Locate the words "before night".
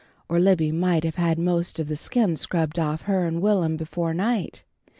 3.77-4.63